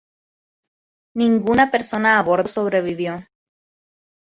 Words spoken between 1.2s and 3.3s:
Ninguna persona a bordo sobrevivió.